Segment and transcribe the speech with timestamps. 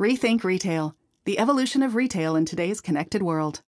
[0.00, 0.94] Rethink Retail,
[1.24, 3.62] the evolution of retail in today's connected world.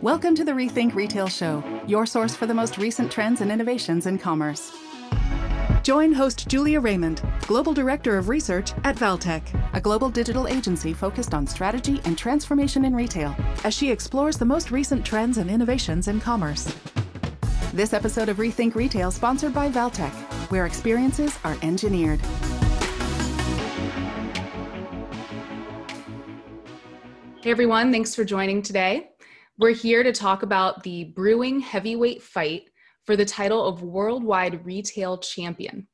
[0.00, 4.06] Welcome to the Rethink Retail Show, your source for the most recent trends and innovations
[4.06, 4.72] in commerce.
[5.82, 9.42] Join host Julia Raymond, Global Director of Research at Valtech,
[9.74, 13.34] a global digital agency focused on strategy and transformation in retail,
[13.64, 16.72] as she explores the most recent trends and innovations in commerce.
[17.74, 20.12] This episode of Rethink Retail sponsored by Valtech,
[20.52, 22.20] where experiences are engineered.
[27.42, 29.08] Hey everyone, thanks for joining today.
[29.58, 32.70] We're here to talk about the brewing heavyweight fight
[33.04, 35.88] for the title of Worldwide Retail Champion.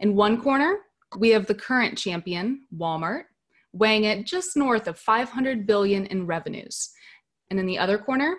[0.00, 0.80] In one corner,
[1.16, 3.22] we have the current champion, Walmart,
[3.72, 6.90] weighing at just north of 500 billion in revenues.
[7.48, 8.36] And in the other corner,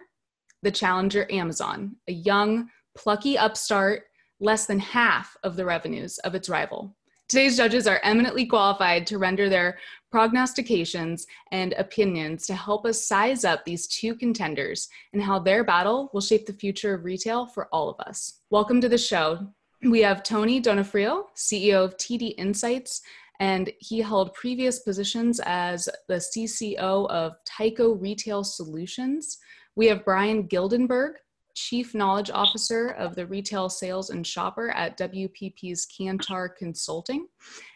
[0.61, 4.03] the challenger Amazon, a young, plucky upstart,
[4.39, 6.95] less than half of the revenues of its rival.
[7.31, 9.77] Today's judges are eminently qualified to render their
[10.11, 16.09] prognostications and opinions to help us size up these two contenders and how their battle
[16.11, 18.41] will shape the future of retail for all of us.
[18.49, 19.47] Welcome to the show.
[19.81, 23.01] We have Tony Donofrio, CEO of TD Insights,
[23.39, 29.37] and he held previous positions as the CCO of Tyco Retail Solutions.
[29.77, 31.13] We have Bryan Gildenberg,
[31.55, 37.27] Chief Knowledge Officer of the Retail Sales and Shopper at WPP's Kantar Consulting.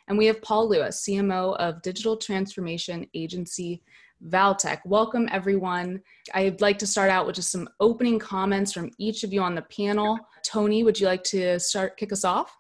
[0.07, 3.83] And we have Paul Lewis, CMO of Digital Transformation Agency
[4.29, 4.79] Valtech.
[4.85, 6.01] Welcome, everyone.
[6.33, 9.55] I'd like to start out with just some opening comments from each of you on
[9.55, 10.19] the panel.
[10.43, 12.55] Tony, would you like to start, kick us off?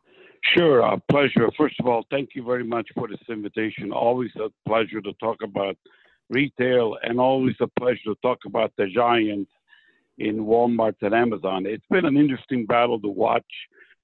[0.53, 1.49] Sure, a pleasure.
[1.57, 3.91] First of all, thank you very much for this invitation.
[3.91, 5.75] Always a pleasure to talk about
[6.29, 9.51] retail and always a pleasure to talk about the giants
[10.17, 11.65] in Walmart and Amazon.
[11.65, 13.45] It's been an interesting battle to watch.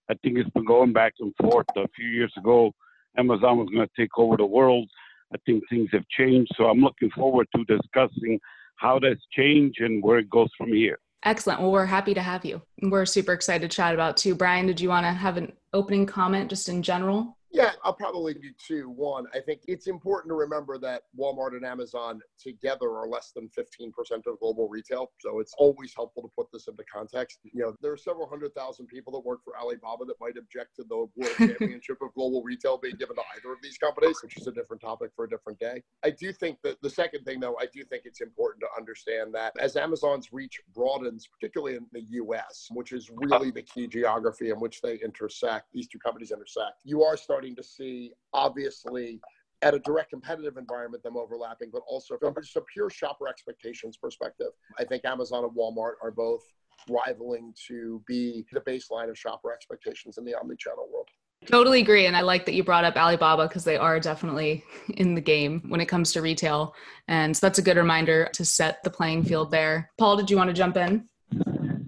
[0.10, 1.68] I think it's been going back and forth.
[1.78, 2.72] A few years ago,
[3.18, 4.90] Amazon was going to take over the world.
[5.34, 6.52] I think things have changed.
[6.58, 8.40] So I'm looking forward to discussing
[8.76, 11.00] how that's changed and where it goes from here.
[11.24, 11.62] Excellent.
[11.62, 12.62] Well, we're happy to have you.
[12.82, 14.34] We're super excited to chat about too.
[14.34, 17.38] Brian, did you want to have an opening comment just in general?
[17.54, 18.90] Yeah, I'll probably do two.
[18.90, 23.50] One, I think it's important to remember that Walmart and Amazon together are less than
[23.58, 23.92] 15%
[24.26, 25.12] of global retail.
[25.20, 27.40] So it's always helpful to put this into context.
[27.44, 30.78] You know, there are several hundred thousand people that work for Alibaba that might object
[30.78, 34.38] to the World Championship of Global Retail being given to either of these companies, which
[34.38, 35.84] is a different topic for a different day.
[36.06, 39.34] I do think that the second thing, though, I do think it's important to understand
[39.34, 44.52] that as Amazon's reach broadens, particularly in the US, which is really the key geography
[44.52, 49.20] in which they intersect, these two companies intersect, you are starting starting to see, obviously,
[49.64, 53.98] at a direct competitive environment, them overlapping, but also from just a pure shopper expectations
[53.98, 54.50] perspective.
[54.78, 56.44] I think Amazon and Walmart are both
[56.88, 61.08] rivaling to be the baseline of shopper expectations in the omni-channel world.
[61.48, 62.06] Totally agree.
[62.06, 64.64] And I like that you brought up Alibaba because they are definitely
[64.98, 66.76] in the game when it comes to retail.
[67.08, 69.90] And so that's a good reminder to set the playing field there.
[69.98, 71.08] Paul, did you want to jump in?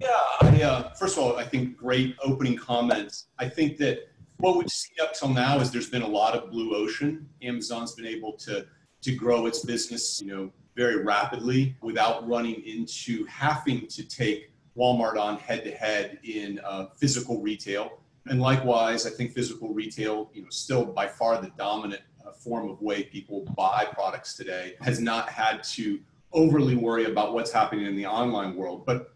[0.00, 0.08] Yeah,
[0.40, 3.28] I, uh, first of all, I think great opening comments.
[3.38, 4.08] I think that
[4.44, 7.26] what we've seen up till now is there's been a lot of blue ocean.
[7.42, 8.66] Amazon's been able to
[9.00, 15.18] to grow its business, you know, very rapidly without running into having to take Walmart
[15.18, 18.00] on head to head in uh, physical retail.
[18.26, 22.70] And likewise, I think physical retail, you know, still by far the dominant uh, form
[22.70, 26.00] of way people buy products today, has not had to
[26.32, 28.84] overly worry about what's happening in the online world.
[28.84, 29.14] But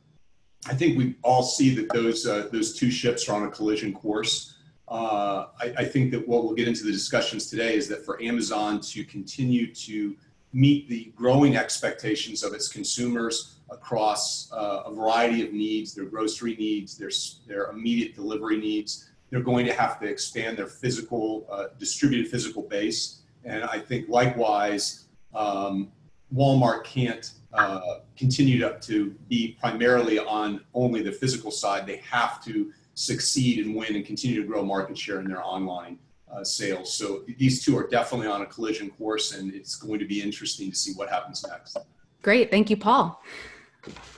[0.67, 3.93] I think we all see that those uh, those two ships are on a collision
[3.93, 4.55] course
[4.91, 8.23] uh, I, I, think that what we'll get into the discussions today is that for
[8.23, 10.17] Amazon to continue to
[10.55, 16.57] meet the growing expectations of its consumers across uh, a variety of needs, their grocery
[16.57, 17.11] needs, their,
[17.47, 22.63] their immediate delivery needs, they're going to have to expand their physical, uh, distributed physical
[22.63, 23.21] base.
[23.45, 25.05] And I think likewise,
[25.35, 25.93] um,
[26.35, 31.87] Walmart can't uh, continue to, to be primarily on only the physical side.
[31.87, 35.99] They have to succeed and win and continue to grow market share in their online
[36.33, 36.93] uh, sales.
[36.93, 40.71] So these two are definitely on a collision course, and it's going to be interesting
[40.71, 41.77] to see what happens next.
[42.23, 42.51] Great.
[42.51, 43.23] Thank you, Paul.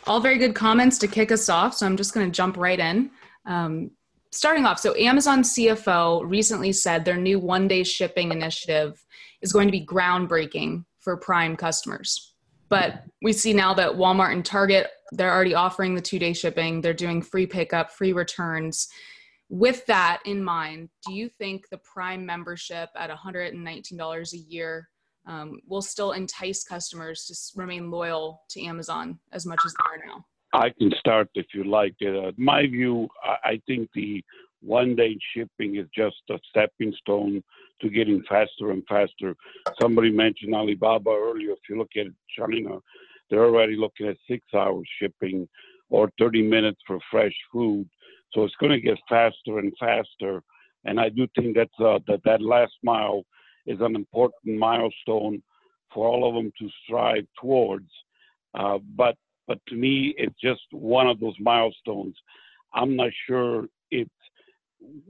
[0.06, 1.74] All very good comments to kick us off.
[1.74, 3.10] So I'm just going to jump right in.
[3.44, 3.90] Um,
[4.32, 8.98] starting off, so Amazon CFO recently said their new one day shipping initiative
[9.42, 12.34] is going to be groundbreaking for Prime customers.
[12.70, 16.80] But we see now that Walmart and Target they're already offering the two day shipping,
[16.80, 18.88] they're doing free pickup, free returns.
[19.48, 24.88] With that in mind, do you think the Prime membership at $119 a year
[25.26, 30.06] um, will still entice customers to remain loyal to Amazon as much as they are
[30.06, 30.24] now?
[30.52, 31.94] I can start if you like.
[32.04, 33.08] Uh, my view,
[33.44, 34.22] I think the
[34.62, 37.42] one day shipping is just a stepping stone
[37.80, 39.34] to getting faster and faster.
[39.80, 41.52] Somebody mentioned Alibaba earlier.
[41.52, 42.06] If you look at
[42.36, 42.78] China,
[43.30, 45.48] they're already looking at six hours shipping
[45.88, 47.88] or 30 minutes for fresh food.
[48.32, 50.42] So it's going to get faster and faster.
[50.84, 53.24] And I do think that's, uh, that that last mile
[53.66, 55.42] is an important milestone
[55.92, 57.90] for all of them to strive towards.
[58.54, 59.16] Uh, but
[59.46, 62.14] but to me, it's just one of those milestones.
[62.72, 64.06] I'm not sure if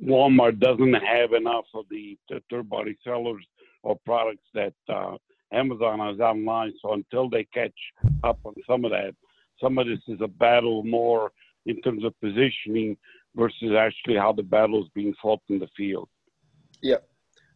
[0.03, 3.45] Walmart doesn't have enough of the, the third-party sellers
[3.83, 5.17] or products that uh,
[5.53, 6.73] Amazon is online.
[6.83, 7.79] So until they catch
[8.25, 9.15] up on some of that,
[9.63, 11.33] some of this is a battle more
[11.67, 12.97] in terms of positioning
[13.37, 16.09] versus actually how the battle is being fought in the field.
[16.83, 16.97] Yeah,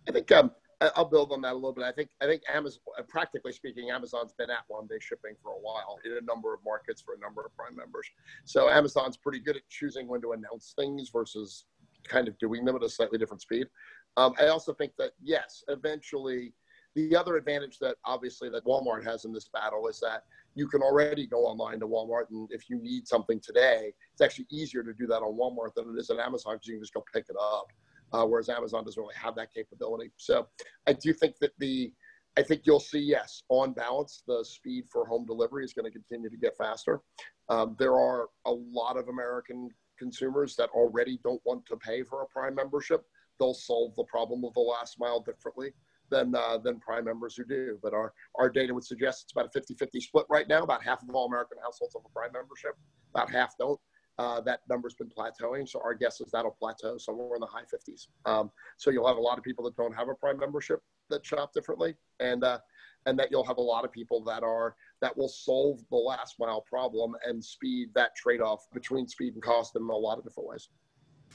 [0.08, 0.50] I think um,
[0.81, 1.85] I'll build on that a little bit.
[1.85, 5.61] I think I think Amazon, practically speaking, Amazon's been at one day shipping for a
[5.61, 8.06] while in a number of markets for a number of Prime members.
[8.44, 11.64] So Amazon's pretty good at choosing when to announce things versus
[12.06, 13.67] kind of doing them at a slightly different speed.
[14.17, 16.52] Um, I also think that yes, eventually
[16.94, 20.25] the other advantage that obviously that Walmart has in this battle is that
[20.55, 24.46] you can already go online to Walmart, and if you need something today, it's actually
[24.50, 26.94] easier to do that on Walmart than it is at Amazon because you can just
[26.94, 27.67] go pick it up.
[28.12, 30.12] Uh, whereas Amazon doesn't really have that capability.
[30.17, 30.46] So
[30.87, 31.93] I do think that the
[32.37, 35.90] I think you'll see, yes, on balance, the speed for home delivery is going to
[35.90, 37.00] continue to get faster.
[37.49, 42.23] Um, there are a lot of American consumers that already don't want to pay for
[42.23, 43.05] a Prime membership.
[43.38, 45.75] They'll solve the problem of the last mile differently
[46.10, 47.78] than uh, than Prime members who do.
[47.82, 50.62] But our our data would suggest it's about a 50-50 split right now.
[50.62, 52.76] About half of all American households have a Prime membership.
[53.14, 53.80] About half don't.
[54.16, 55.68] Uh, that number's been plateauing.
[55.68, 58.06] So our guess is that'll plateau somewhere in the high 50s.
[58.26, 60.80] Um, so you'll have a lot of people that don't have a Prime membership
[61.10, 62.58] that shop differently, and uh,
[63.06, 66.36] and that you'll have a lot of people that are that will solve the last
[66.38, 70.48] mile problem and speed that trade-off between speed and cost in a lot of different
[70.48, 70.68] ways.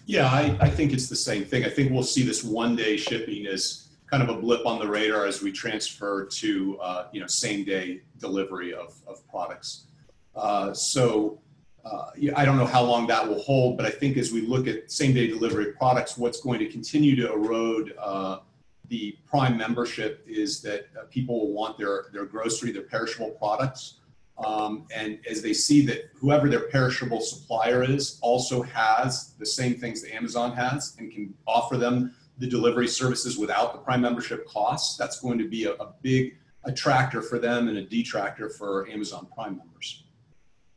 [0.06, 1.66] Yeah, I, I think it's the same thing.
[1.66, 5.26] I think we'll see this one-day shipping as kind of a blip on the radar
[5.26, 9.86] as we transfer to uh, you know same day delivery of, of products.
[10.36, 11.40] Uh, so
[11.86, 14.68] uh, I don't know how long that will hold, but I think as we look
[14.68, 18.40] at same day delivery products, what's going to continue to erode uh,
[18.90, 23.96] the Prime membership is that uh, people will want their their grocery, their perishable products.
[24.44, 29.76] Um, and as they see that whoever their perishable supplier is also has the same
[29.76, 34.48] things that Amazon has and can offer them the delivery services without the Prime membership
[34.48, 38.90] costs, that's going to be a, a big attractor for them and a detractor for
[38.90, 40.04] Amazon Prime members.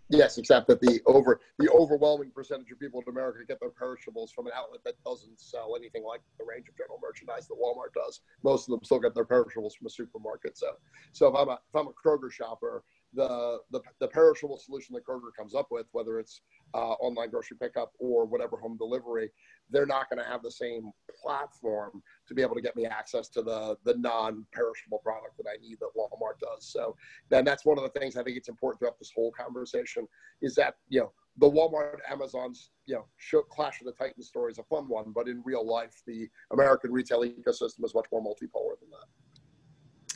[0.09, 4.31] Yes, except that the over the overwhelming percentage of people in America get their perishables
[4.31, 7.95] from an outlet that doesn't sell anything like the range of general merchandise that Walmart
[7.95, 8.21] does.
[8.43, 10.59] Most of them still get their perishables from a supermarket.
[10.59, 10.73] So,
[11.13, 15.05] so if I'm a if I'm a Kroger shopper, the, the, the perishable solution that
[15.07, 16.43] Kroger comes up with, whether it's
[16.75, 19.31] uh, online grocery pickup or whatever home delivery,
[19.71, 20.91] they're not going to have the same
[21.23, 25.61] platform to be able to get me access to the the non-perishable product that I
[25.61, 26.67] need that Walmart does.
[26.67, 26.97] So
[27.29, 30.07] then that's one of the things I think it's important throughout this whole conversation
[30.41, 34.53] is that you know the Walmart Amazon's you know show, Clash of the Titans story
[34.53, 38.23] is a fun one, but in real life the American retail ecosystem is much more
[38.23, 39.09] multipolar than that.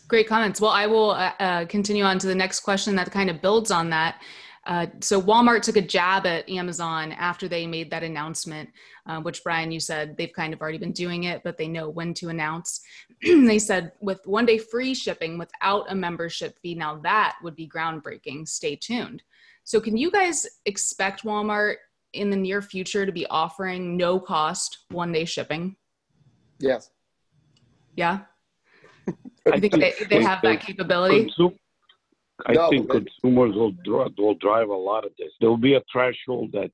[0.09, 0.61] Great comments.
[0.61, 3.71] Well, I will uh, uh, continue on to the next question that kind of builds
[3.71, 4.23] on that.
[4.67, 8.69] Uh, so Walmart took a jab at Amazon after they made that announcement,
[9.07, 11.89] uh, which Brian, you said they've kind of already been doing it, but they know
[11.89, 12.81] when to announce.
[13.23, 17.69] they said with one day free shipping without a membership fee, now that would be
[17.69, 18.47] groundbreaking.
[18.47, 19.23] Stay tuned.
[19.63, 21.77] So can you guys expect Walmart
[22.13, 25.77] in the near future to be offering no cost one day shipping?
[26.59, 26.91] Yes.
[27.95, 28.21] Yeah.
[29.53, 31.31] I think they, they have that capability.
[32.47, 33.73] I no, think consumers will,
[34.19, 35.31] will drive a lot of this.
[35.41, 36.71] There will be a threshold that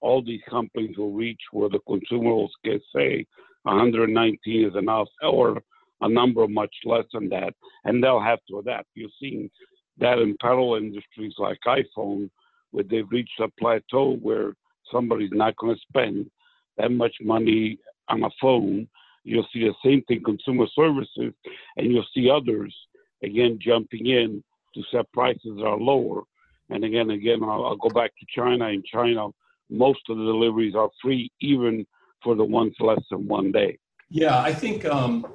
[0.00, 2.50] all these companies will reach where the consumer will
[2.94, 3.26] say
[3.64, 5.62] 119 is enough or
[6.00, 8.88] a number much less than that, and they'll have to adapt.
[8.94, 9.50] You're seeing
[9.98, 12.30] that in parallel industries like iPhone,
[12.72, 14.54] where they've reached a plateau where
[14.90, 16.30] somebody's not going to spend
[16.78, 18.88] that much money on a phone.
[19.24, 21.32] You'll see the same thing, consumer services,
[21.76, 22.74] and you'll see others
[23.22, 24.42] again jumping in
[24.74, 26.22] to set prices that are lower.
[26.70, 28.68] And again, again, I'll, I'll, go back to China.
[28.68, 29.28] In China,
[29.70, 31.86] most of the deliveries are free, even
[32.22, 33.78] for the ones less than one day.
[34.08, 35.26] Yeah, I think um,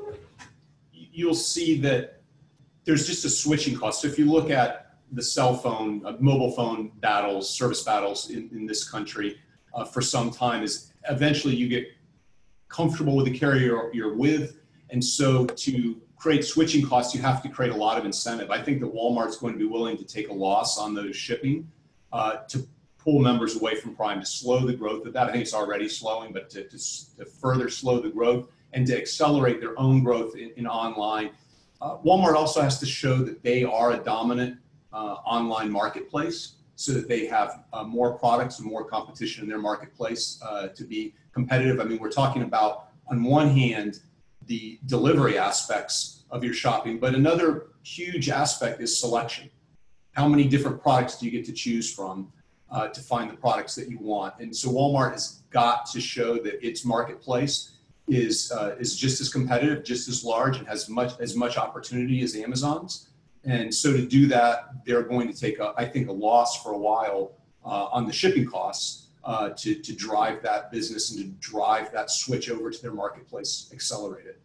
[0.92, 2.22] you'll see that
[2.86, 4.02] there's just a switching cost.
[4.02, 8.50] So if you look at the cell phone, uh, mobile phone battles, service battles in,
[8.52, 9.40] in this country
[9.74, 11.88] uh, for some time, is eventually you get
[12.70, 14.60] comfortable with the carrier you're with.
[14.90, 18.50] And so to create switching costs, you have to create a lot of incentive.
[18.50, 21.70] I think that Walmart's going to be willing to take a loss on those shipping
[22.12, 25.28] uh, to pull members away from Prime to slow the growth of that.
[25.28, 26.78] I think it's already slowing, but to, to,
[27.18, 31.30] to further slow the growth and to accelerate their own growth in, in online.
[31.80, 34.58] Uh, Walmart also has to show that they are a dominant
[34.92, 39.58] uh, online marketplace so that they have uh, more products and more competition in their
[39.58, 41.80] marketplace uh, to be competitive.
[41.80, 44.00] I mean, we're talking about, on one hand,
[44.46, 49.50] the delivery aspects of your shopping, but another huge aspect is selection.
[50.12, 52.32] How many different products do you get to choose from
[52.70, 54.36] uh, to find the products that you want?
[54.40, 57.72] And so Walmart has got to show that its marketplace
[58.08, 62.22] is uh, is just as competitive, just as large, and has much as much opportunity
[62.22, 63.10] as Amazon's.
[63.48, 66.74] And so to do that, they're going to take, a, I think, a loss for
[66.74, 71.50] a while uh, on the shipping costs uh, to to drive that business and to
[71.50, 74.36] drive that switch over to their marketplace accelerated.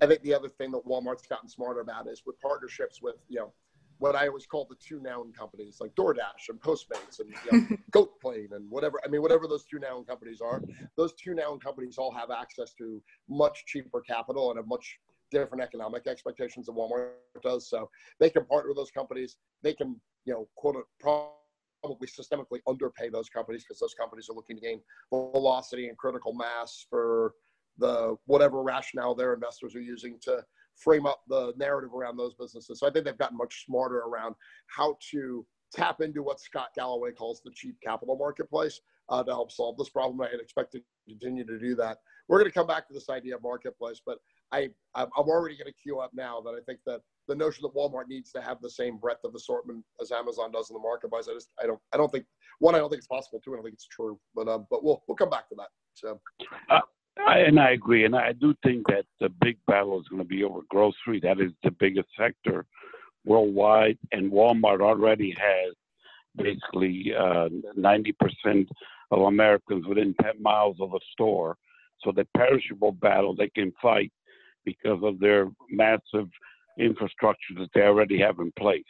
[0.00, 3.40] I think the other thing that Walmart's gotten smarter about is with partnerships with you
[3.40, 3.52] know
[3.98, 7.76] what I always call the two noun companies like DoorDash and Postmates and you know,
[7.90, 9.00] Goat Plane and whatever.
[9.04, 10.62] I mean, whatever those two noun companies are,
[10.96, 14.98] those two noun companies all have access to much cheaper capital and a much
[15.30, 17.10] different economic expectations than Walmart
[17.42, 17.68] does.
[17.68, 17.90] So
[18.20, 19.36] they can partner with those companies.
[19.62, 24.56] They can, you know, quote probably systemically underpay those companies because those companies are looking
[24.56, 24.80] to gain
[25.10, 27.34] velocity and critical mass for
[27.78, 30.42] the whatever rationale their investors are using to
[30.76, 32.80] frame up the narrative around those businesses.
[32.80, 34.34] So I think they've gotten much smarter around
[34.68, 39.52] how to tap into what Scott Galloway calls the cheap capital marketplace uh, to help
[39.52, 40.20] solve this problem.
[40.20, 41.98] I expect to continue to do that.
[42.28, 44.18] We're going to come back to this idea of marketplace, but
[44.52, 47.74] I I'm already going to queue up now that I think that the notion that
[47.74, 51.28] Walmart needs to have the same breadth of assortment as Amazon does in the marketplace.
[51.30, 52.24] I just I don't I don't think
[52.60, 53.40] one I don't think it's possible.
[53.44, 54.18] Two I don't think it's true.
[54.34, 55.68] But um but we'll we'll come back to that.
[55.94, 56.20] So.
[56.70, 56.80] Uh,
[57.26, 60.28] I, and I agree, and I do think that the big battle is going to
[60.28, 61.18] be over grocery.
[61.20, 62.66] That is the biggest sector
[63.24, 65.74] worldwide, and Walmart already has
[66.36, 68.68] basically uh, 90%
[69.10, 71.56] of Americans within 10 miles of a store.
[72.02, 74.12] So the perishable battle they can fight
[74.66, 76.28] because of their massive
[76.78, 78.82] infrastructure that they already have in place.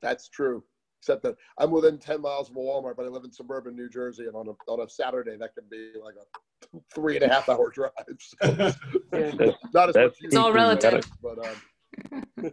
[0.00, 0.64] That's true.
[1.00, 3.88] Except that I'm within 10 miles of a Walmart, but I live in suburban New
[3.88, 7.28] Jersey, and on a, on a Saturday, that can be like a three and a
[7.28, 7.92] half hour drive.
[8.40, 8.74] So,
[9.74, 11.04] not as much it's all relative.
[11.22, 12.52] But, um,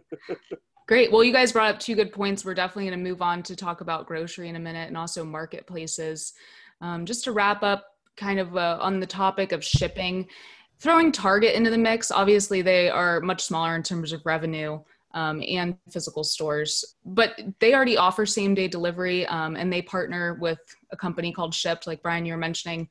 [0.88, 1.12] Great.
[1.12, 2.44] Well, you guys brought up two good points.
[2.44, 5.24] We're definitely going to move on to talk about grocery in a minute and also
[5.24, 6.32] marketplaces.
[6.80, 7.84] Um, just to wrap up,
[8.16, 10.26] kind of uh, on the topic of shipping,
[10.80, 14.80] throwing Target into the mix, obviously they are much smaller in terms of revenue.
[15.12, 16.94] Um, and physical stores.
[17.04, 20.60] But they already offer same day delivery um, and they partner with
[20.92, 22.88] a company called Shipt, like Brian, you were mentioning.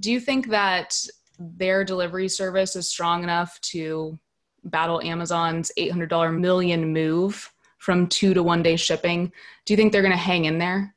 [0.00, 0.96] Do you think that
[1.38, 4.18] their delivery service is strong enough to
[4.64, 9.32] battle Amazon's $800 million move from two to one day shipping?
[9.64, 10.94] Do you think they're going to hang in there?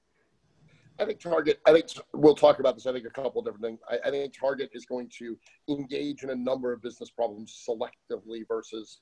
[0.99, 2.85] I think Target, I think we'll talk about this.
[2.85, 3.79] I think a couple different things.
[3.89, 5.37] I, I, think Target is going to
[5.69, 9.01] engage in a number of business problems selectively versus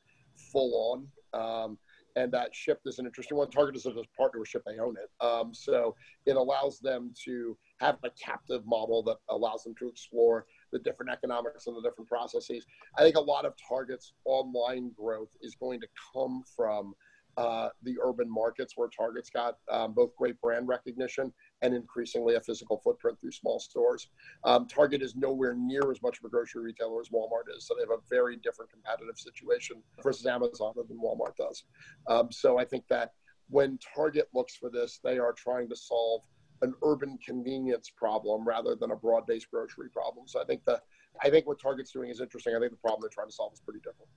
[0.51, 1.39] full on.
[1.39, 1.77] Um,
[2.15, 3.50] and that Shipt is an interesting one.
[3.50, 5.25] Target is a partnership; they own it.
[5.25, 5.95] Um, so
[6.25, 11.12] it allows them to have a captive model that allows them to explore the different
[11.12, 12.65] economics and the different processes.
[12.97, 16.93] I think a lot of Target's online growth is going to come from
[17.37, 22.41] uh, the urban markets where Target's got um, both great brand recognition and increasingly a
[22.41, 24.09] physical footprint through small stores.
[24.43, 27.73] Um, Target is nowhere near as much of a grocery retailer as Walmart is, so
[27.75, 31.63] they have a very different competitive situation versus Amazon than Walmart does.
[32.07, 33.13] Um, so I think that
[33.49, 36.21] when Target looks for this, they are trying to solve
[36.61, 40.27] an urban convenience problem rather than a broad-based grocery problem.
[40.27, 40.81] So I think that
[41.21, 42.55] I think what Target's doing is interesting.
[42.55, 44.09] I think the problem they're trying to solve is pretty different.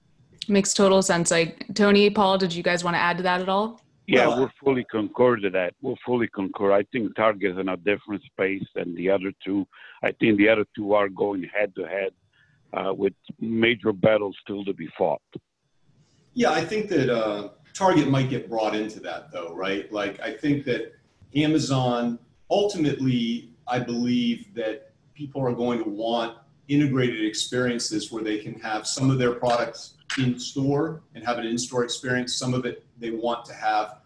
[0.49, 1.31] Makes total sense.
[1.31, 3.81] Like Tony, Paul, did you guys want to add to that at all?
[4.07, 5.75] Yeah, we're fully concur to that.
[5.83, 6.73] We're fully concur.
[6.73, 9.67] I think Target is in a different space than the other two.
[10.03, 12.11] I think the other two are going head to head
[12.73, 15.23] uh, with major battles still to be fought.
[16.35, 19.91] Yeah, I think that uh, Target might get brought into that though, right?
[19.93, 20.93] Like, I think that
[21.35, 26.37] Amazon ultimately, I believe that people are going to want
[26.69, 31.47] integrated experiences where they can have some of their products in store and have an
[31.47, 32.35] in-store experience.
[32.35, 33.99] Some of it they want to have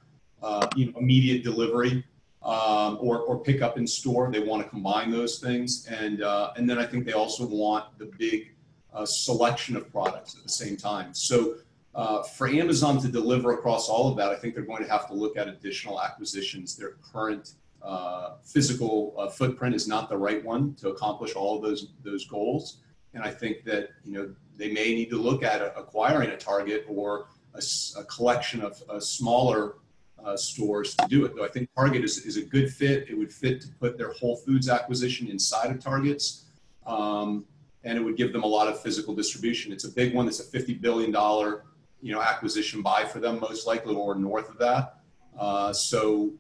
[0.43, 2.05] uh, you know, immediate delivery
[2.43, 4.31] um, or, or pick up in store.
[4.31, 5.87] They want to combine those things.
[5.87, 8.53] And, uh, and then I think they also want the big
[8.93, 11.15] uh, selection of products at the same time.
[11.15, 11.57] So
[11.95, 15.07] uh, for Amazon to deliver across all of that, I think they're going to have
[15.09, 16.77] to look at additional acquisitions.
[16.77, 21.63] Their current uh, physical uh, footprint is not the right one to accomplish all of
[21.63, 22.79] those, those goals.
[23.13, 26.85] And I think that, you know, they may need to look at acquiring a target
[26.89, 27.63] or a,
[27.99, 29.77] a collection of smaller
[30.25, 31.35] uh, stores to do it.
[31.35, 33.09] Though I think Target is, is a good fit.
[33.09, 36.45] It would fit to put their Whole Foods acquisition inside of Target's,
[36.87, 37.45] um,
[37.85, 39.73] and it would give them a lot of physical distribution.
[39.73, 40.29] It's a big one.
[40.29, 41.65] It's a fifty billion dollar
[42.03, 45.01] you know acquisition buy for them most likely, or north of that.
[45.39, 46.33] Uh, so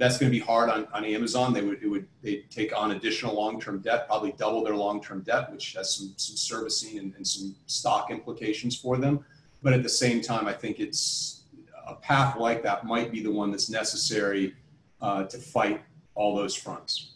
[0.00, 1.52] that's going to be hard on, on Amazon.
[1.52, 5.02] They would it would they take on additional long term debt, probably double their long
[5.02, 9.22] term debt, which has some some servicing and, and some stock implications for them.
[9.62, 11.42] But at the same time, I think it's
[11.86, 14.54] a path like that might be the one that's necessary
[15.02, 15.82] uh, to fight
[16.14, 17.09] all those fronts.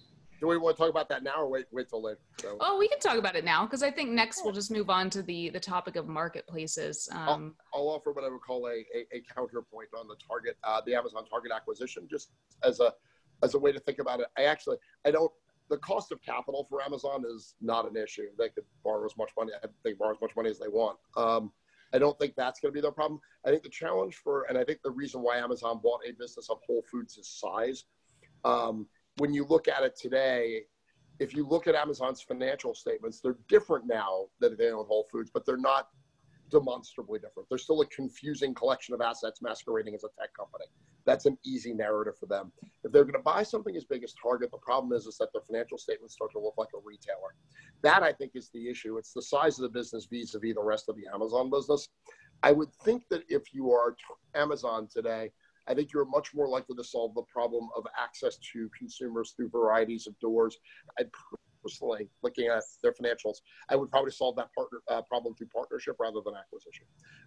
[0.45, 2.19] Do we want to talk about that now or wait wait till later?
[2.39, 2.59] So.
[2.61, 5.09] Oh, we can talk about it now because I think next we'll just move on
[5.09, 7.09] to the the topic of marketplaces.
[7.11, 10.59] Um, I'll, I'll, offer what I would call a, a, a counterpoint on the Target,
[10.63, 12.29] uh, the Amazon Target acquisition, just
[12.63, 12.93] as a
[13.43, 14.27] as a way to think about it.
[14.37, 15.33] I actually I don't
[15.71, 18.27] the cost of capital for Amazon is not an issue.
[18.39, 19.53] They could borrow as much money.
[19.83, 20.99] They borrow as much money as they want.
[21.17, 21.53] Um,
[21.95, 23.19] I don't think that's going to be their problem.
[23.47, 26.51] I think the challenge for, and I think the reason why Amazon bought a business
[26.51, 27.85] of Whole Foods is size.
[28.45, 28.87] Um,
[29.19, 30.63] when you look at it today,
[31.21, 35.31] if you look at Amazon's financial statements, they're different now that they own Whole Foods,
[35.33, 35.89] but they're not
[36.51, 37.49] demonstrably different.
[37.49, 40.67] They're still a confusing collection of assets masquerading as a tech company.
[41.05, 42.53] That's an easy narrative for them.
[42.83, 45.29] If they're going to buy something as big as Target, the problem is, is that
[45.33, 47.35] their financial statements start to look like a retailer.
[47.83, 48.99] That I think is the issue.
[48.99, 51.89] It's the size of the business vis-a-vis the rest of the Amazon business.
[52.43, 53.97] I would think that if you are
[54.35, 55.31] Amazon today,
[55.67, 59.51] I think you're much more likely to solve the problem of access to consumers through
[59.51, 60.59] varieties of doors.
[60.99, 61.11] I'd
[61.63, 63.37] personally, looking at their financials,
[63.69, 66.87] I would probably solve that partner uh, problem through partnership rather than acquisition.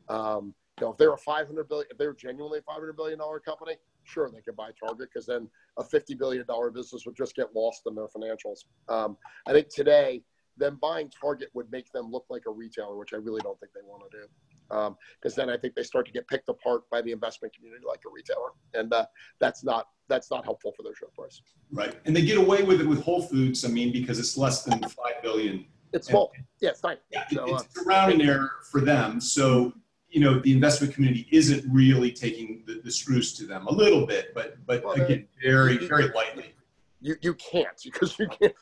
[0.09, 3.39] Um, you know, if they're a 500 billion, if they're genuinely a 500 billion dollar
[3.39, 7.35] company, sure they could buy Target because then a 50 billion dollar business would just
[7.35, 8.65] get lost in their financials.
[8.89, 9.17] Um,
[9.47, 10.21] I think today,
[10.55, 13.73] them buying Target would make them look like a retailer, which I really don't think
[13.73, 14.25] they want to do
[14.69, 17.83] because um, then I think they start to get picked apart by the investment community
[17.87, 19.05] like a retailer, and uh,
[19.39, 21.41] that's not that's not helpful for their share price.
[21.71, 23.65] Right, and they get away with it with Whole Foods.
[23.65, 25.65] I mean, because it's less than five billion.
[25.93, 26.31] It's small.
[26.59, 26.97] Yeah, it's fine.
[27.11, 29.21] Yeah, so, it's uh, a rounding error for them.
[29.21, 29.73] So
[30.09, 34.05] you know, the investment community isn't really taking the, the screws to them a little
[34.05, 36.53] bit, but but well, again, very you, very lightly.
[37.01, 38.53] You you can't because you can't.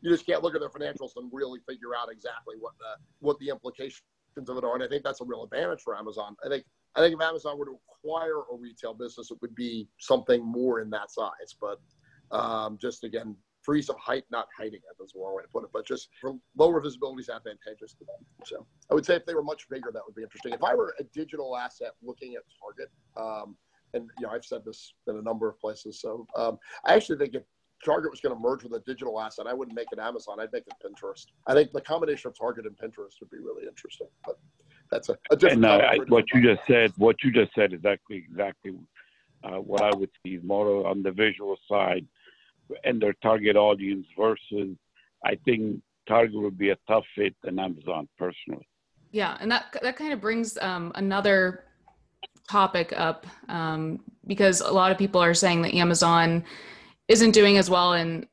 [0.00, 3.38] You just can't look at their financials and really figure out exactly what the what
[3.38, 4.02] the implications
[4.36, 4.74] of it are.
[4.74, 6.36] And I think that's a real advantage for Amazon.
[6.44, 6.64] I think
[6.94, 10.80] I think if Amazon were to acquire a retail business, it would be something more
[10.80, 11.56] in that size.
[11.60, 11.80] But
[12.30, 14.96] um, just again, freeze of height, not hiding it.
[14.98, 15.70] That's the wrong way to put it.
[15.72, 16.08] But just
[16.56, 18.26] lower visibility is advantageous to them.
[18.44, 20.52] So I would say if they were much bigger, that would be interesting.
[20.52, 23.56] If I were a digital asset looking at Target, um,
[23.94, 27.18] and you know I've said this in a number of places, so um, I actually
[27.18, 27.42] think if
[27.84, 30.38] Target was going to merge with a digital asset, I wouldn't make it Amazon.
[30.40, 31.26] I'd make it Pinterest.
[31.46, 34.06] I think the combination of Target and Pinterest would be really interesting.
[34.24, 34.38] But
[34.90, 35.64] that's a, a different.
[35.64, 38.72] And uh, I, what you just said, what you just said, exactly exactly
[39.44, 42.06] uh, what I would see more on the visual side
[42.84, 44.76] and their target audience versus.
[45.24, 48.66] I think Target would be a tough fit than Amazon personally.
[49.12, 51.64] Yeah, and that that kind of brings um, another
[52.48, 56.44] topic up um, because a lot of people are saying that Amazon
[57.08, 58.26] isn't doing as well in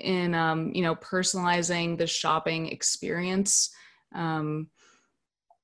[0.00, 3.70] in um, you know personalizing the shopping experience.
[4.14, 4.68] Um,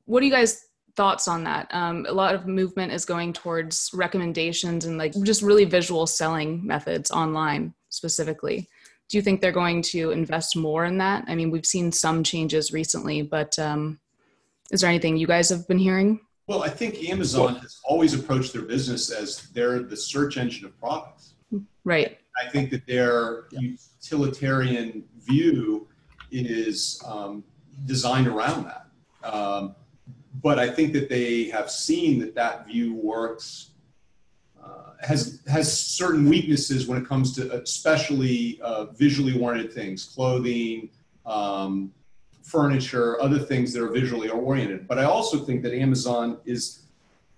[0.05, 1.69] what do you guys thoughts on that?
[1.71, 6.67] Um, a lot of movement is going towards recommendations and like just really visual selling
[6.67, 8.69] methods online specifically.
[9.09, 11.25] Do you think they're going to invest more in that?
[11.27, 13.99] I mean, we've seen some changes recently, but um,
[14.71, 16.21] is there anything you guys have been hearing?
[16.47, 20.79] Well, I think Amazon has always approached their business as they're the search engine of
[20.79, 21.35] products.
[21.85, 22.19] Right.
[22.39, 25.89] I think that their utilitarian view
[26.31, 27.45] is um,
[27.85, 28.87] designed around that.
[29.23, 29.75] Um,
[30.43, 33.71] but I think that they have seen that that view works,
[34.63, 40.91] uh, has has certain weaknesses when it comes to especially uh, visually oriented things, clothing,
[41.27, 41.93] um,
[42.43, 44.87] furniture, other things that are visually oriented.
[44.87, 46.85] But I also think that Amazon is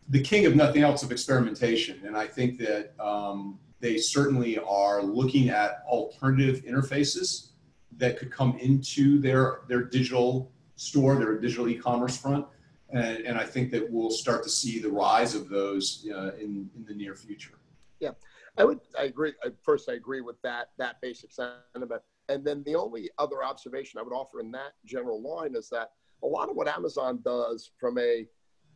[0.08, 5.02] the king of nothing else of experimentation, and I think that um, they certainly are
[5.02, 7.48] looking at alternative interfaces
[7.96, 12.46] that could come into their their digital store, their digital e-commerce front,
[12.90, 16.70] and, and I think that we'll start to see the rise of those uh, in
[16.76, 17.58] in the near future.
[18.00, 18.12] Yeah,
[18.56, 18.80] I would.
[18.98, 19.34] I agree.
[19.62, 22.02] First, I agree with that that basic sentiment.
[22.28, 25.90] And then the only other observation I would offer in that general line is that
[26.22, 28.26] a lot of what Amazon does from a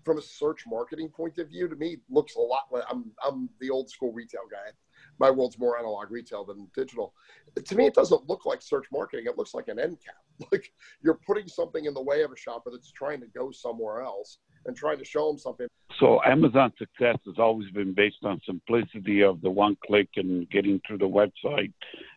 [0.04, 3.48] from a search marketing point of view to me looks a lot like I'm I'm
[3.60, 4.72] the old school retail guy
[5.18, 7.14] my world's more analog retail than digital.
[7.62, 9.26] To me, it doesn't look like search marketing.
[9.26, 10.16] It looks like an end cap.
[10.52, 10.70] Like
[11.02, 14.36] you're putting something in the way of a shopper that's trying to go somewhere else,
[14.66, 15.66] and trying to show them something.
[15.98, 20.80] So Amazon success has always been based on simplicity of the one click and getting
[20.86, 21.72] through the website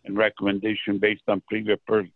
[0.05, 2.07] and recommendation based on previous per-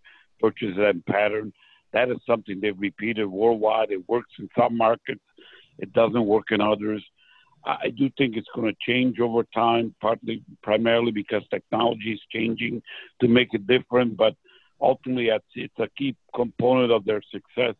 [0.41, 1.53] purchases and pattern.
[1.93, 3.91] That is something they've repeated worldwide.
[3.91, 5.23] It works in some markets,
[5.77, 7.03] it doesn't work in others.
[7.65, 12.81] I do think it's going to change over time, partly primarily because technology is changing
[13.21, 14.17] to make it different.
[14.17, 14.35] But
[14.81, 17.75] ultimately, it's a key component of their success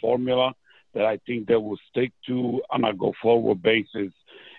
[0.00, 0.54] formula
[0.94, 4.12] that I think they will stick to on a go forward basis.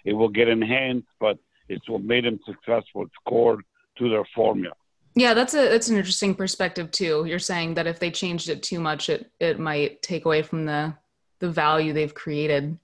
[0.06, 1.38] It will get enhanced, but
[1.70, 3.04] it's what made them successful.
[3.04, 3.60] It's core
[3.98, 4.76] to their formula.
[5.16, 7.26] Yeah, that's a that's an interesting perspective too.
[7.28, 10.66] You're saying that if they changed it too much, it it might take away from
[10.66, 10.96] the
[11.40, 12.80] the value they've created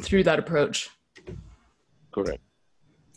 [0.00, 0.90] through that approach.
[2.12, 2.40] Correct.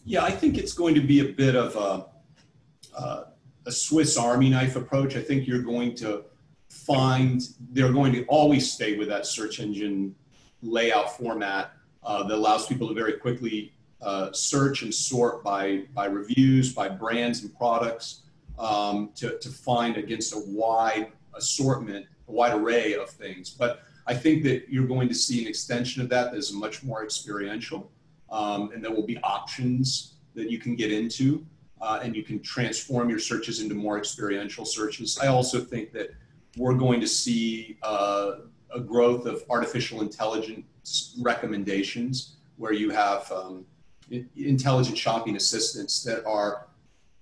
[0.05, 3.23] Yeah, I think it's going to be a bit of a, uh,
[3.65, 5.15] a Swiss Army knife approach.
[5.15, 6.25] I think you're going to
[6.69, 10.15] find they're going to always stay with that search engine
[10.61, 16.05] layout format uh, that allows people to very quickly uh, search and sort by, by
[16.05, 18.21] reviews, by brands and products
[18.57, 23.49] um, to, to find against a wide assortment, a wide array of things.
[23.49, 26.83] But I think that you're going to see an extension of that that is much
[26.83, 27.91] more experiential.
[28.31, 31.45] Um, and there will be options that you can get into
[31.79, 35.19] uh, and you can transform your searches into more experiential searches.
[35.21, 36.09] I also think that
[36.57, 38.31] we're going to see uh,
[38.73, 43.63] a growth of artificial intelligence recommendations where you have um,
[44.35, 46.67] intelligent shopping assistants that are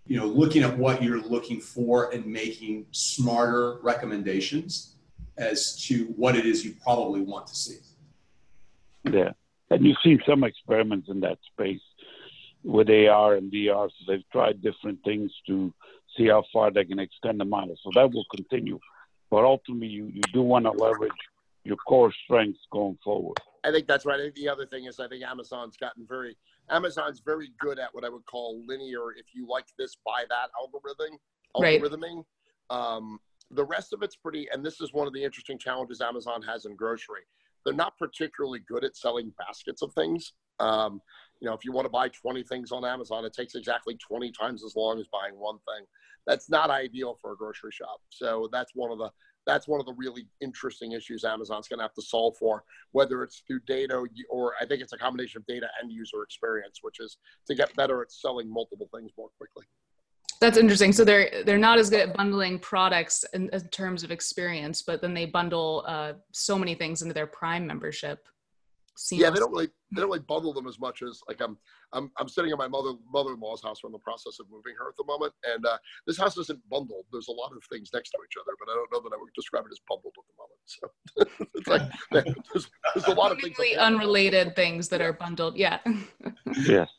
[0.05, 4.95] you know looking at what you're looking for and making smarter recommendations
[5.37, 7.77] as to what it is you probably want to see.
[9.03, 9.31] Yeah.
[9.69, 11.81] And you've seen some experiments in that space
[12.63, 13.89] with AR and VR.
[13.89, 15.73] So they've tried different things to
[16.17, 17.75] see how far they can extend the model.
[17.83, 18.79] So that will continue.
[19.29, 21.11] But ultimately, you, you do want to leverage
[21.63, 23.37] your core strengths going forward.
[23.63, 24.19] I think that's right.
[24.19, 26.37] I think the other thing is I think Amazon's gotten very
[26.69, 29.11] Amazon's very good at what I would call linear.
[29.17, 31.17] If you like this, buy that algorithm.
[31.55, 32.23] Algorithming.
[32.69, 32.95] Right.
[32.95, 33.19] Um,
[33.51, 36.65] the rest of it's pretty, and this is one of the interesting challenges Amazon has
[36.65, 37.21] in grocery.
[37.63, 40.33] They're not particularly good at selling baskets of things.
[40.59, 41.01] Um,
[41.41, 44.31] you know, if you want to buy 20 things on Amazon, it takes exactly 20
[44.31, 45.85] times as long as buying one thing.
[46.25, 48.01] That's not ideal for a grocery shop.
[48.09, 49.11] So that's one of the
[49.45, 53.23] that's one of the really interesting issues Amazon's going to have to solve for, whether
[53.23, 56.99] it's through data or I think it's a combination of data and user experience, which
[56.99, 59.65] is to get better at selling multiple things more quickly.
[60.39, 60.91] That's interesting.
[60.91, 65.01] So they're they're not as good at bundling products in, in terms of experience, but
[65.01, 68.27] then they bundle uh, so many things into their Prime membership.
[68.99, 69.23] Seamless.
[69.23, 71.57] Yeah, they don't really they don't really bundle them as much as like I'm
[71.93, 73.83] I'm I'm sitting at my mother mother-in-law's house.
[73.83, 76.59] We're in the process of moving her at the moment, and uh, this house isn't
[76.69, 77.05] bundled.
[77.11, 79.19] There's a lot of things next to each other, but I don't know that I
[79.19, 80.59] would describe it as bundled at the moment.
[80.65, 85.57] So it's like there's, there's a lot of things unrelated things that are bundled.
[85.57, 85.79] Yeah.
[86.57, 86.89] yes.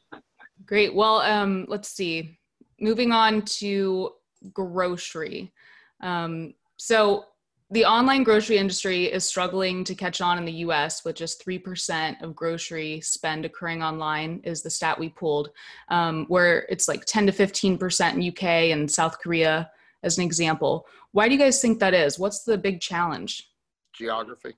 [0.66, 0.94] Great.
[0.94, 2.38] Well, um, let's see
[2.80, 4.10] moving on to
[4.52, 5.52] grocery.
[6.00, 7.24] Um, so
[7.70, 12.22] the online grocery industry is struggling to catch on in the US with just 3%
[12.22, 15.50] of grocery spend occurring online is the stat we pulled,
[15.88, 19.70] um, where it's like 10 to 15% in UK and South Korea
[20.02, 20.86] as an example.
[21.12, 22.18] Why do you guys think that is?
[22.18, 23.50] What's the big challenge?
[23.92, 24.54] Geography.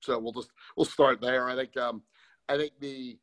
[0.00, 1.48] So we'll just, we'll start there.
[1.48, 2.02] I think, um,
[2.48, 3.18] I think the,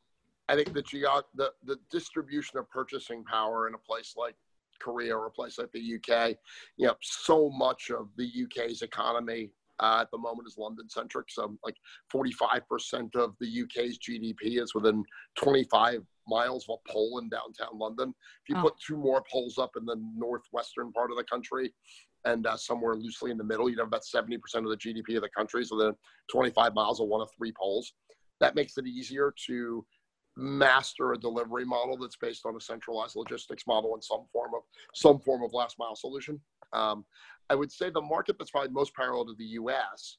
[0.49, 4.35] I think the, geog- the the distribution of purchasing power in a place like
[4.79, 6.35] Korea or a place like the UK,
[6.77, 11.27] you know, so much of the UK's economy uh, at the moment is London centric.
[11.29, 11.75] So, like
[12.13, 15.05] 45% of the UK's GDP is within
[15.38, 18.09] 25 miles of a pole in downtown London.
[18.43, 18.63] If you oh.
[18.63, 21.73] put two more poles up in the northwestern part of the country
[22.25, 25.21] and uh, somewhere loosely in the middle, you'd have about 70% of the GDP of
[25.21, 25.63] the country.
[25.63, 25.93] So, then
[26.31, 27.93] 25 miles of one of three poles.
[28.39, 29.85] That makes it easier to
[30.37, 34.61] master a delivery model that's based on a centralized logistics model in some form of
[34.95, 36.39] some form of last mile solution.
[36.73, 37.05] Um,
[37.49, 40.17] I would say the market that's probably most parallel to the U.S.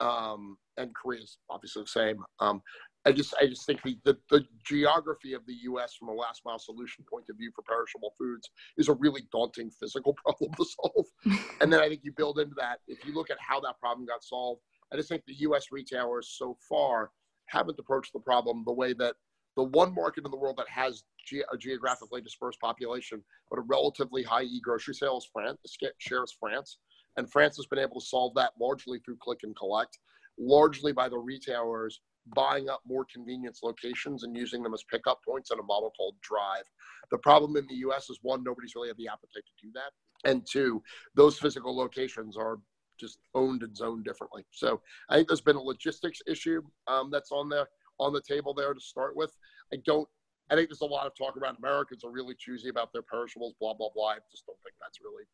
[0.00, 2.22] Um, and Korea is obviously the same.
[2.38, 2.62] Um,
[3.06, 5.94] I just I just think the, the, the geography of the U.S.
[5.94, 9.70] from a last mile solution point of view for perishable foods is a really daunting
[9.70, 11.40] physical problem to solve.
[11.60, 14.06] and then I think you build into that if you look at how that problem
[14.06, 14.60] got solved.
[14.92, 15.66] I just think the U.S.
[15.72, 17.10] retailers so far
[17.46, 19.14] haven't approached the problem the way that
[19.56, 23.62] the one market in the world that has ge- a geographically dispersed population, but a
[23.62, 25.58] relatively high e-grocery sales, France
[25.98, 26.78] shares France,
[27.16, 29.98] and France has been able to solve that largely through click and collect,
[30.38, 32.00] largely by the retailers
[32.34, 36.16] buying up more convenience locations and using them as pickup points in a model called
[36.22, 36.64] Drive.
[37.10, 38.10] The problem in the U.S.
[38.10, 40.82] is one, nobody's really had the appetite to do that, and two,
[41.14, 42.58] those physical locations are
[42.98, 44.44] just owned and zoned differently.
[44.50, 47.66] So I think there's been a logistics issue um, that's on the
[47.98, 49.32] on the table there to start with.
[49.72, 50.08] I don't.
[50.48, 53.54] I think there's a lot of talk around Americans are really choosy about their perishables,
[53.60, 54.10] blah blah blah.
[54.10, 55.24] I just don't think that's really.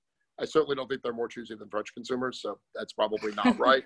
[0.40, 3.84] I certainly don't think they're more choosy than French consumers, so that's probably not right.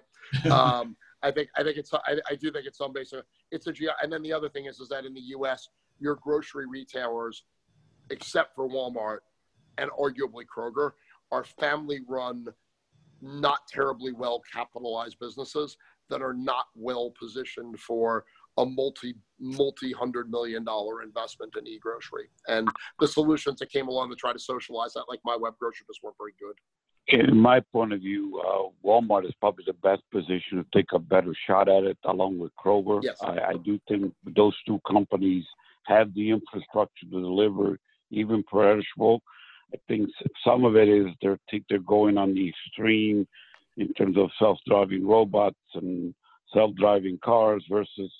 [0.50, 3.72] um, I think I think it's I, I do think it's some basic it's a
[4.02, 5.68] and then the other thing is is that in the U.S.
[5.98, 7.44] your grocery retailers,
[8.10, 9.18] except for Walmart
[9.78, 10.92] and arguably Kroger,
[11.32, 12.46] are family run
[13.20, 15.76] not terribly well capitalized businesses
[16.08, 18.24] that are not well positioned for
[18.58, 22.28] a multi multi hundred million dollar investment in e-grocery.
[22.48, 22.68] And
[23.00, 26.34] the solutions that came along to try to socialize that like MyWebGrocer just weren't very
[26.40, 26.56] good.
[27.08, 30.98] In my point of view uh, walmart is probably the best position to take a
[30.98, 33.00] better shot at it along with kroger.
[33.02, 33.18] Yes.
[33.22, 35.44] I, I do think those two companies
[35.84, 37.78] have the infrastructure to deliver
[38.10, 39.22] even perishable.
[39.74, 40.08] I think
[40.44, 43.26] some of it is they think they're going on the extreme
[43.76, 46.14] in terms of self-driving robots and
[46.54, 48.12] self-driving cars versus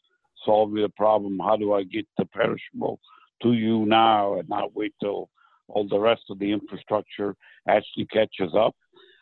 [0.47, 1.39] solving the problem.
[1.39, 2.99] How do I get the perishable
[3.43, 5.29] to you now and not wait till
[5.69, 7.37] all the rest of the infrastructure
[7.69, 8.75] actually catches up?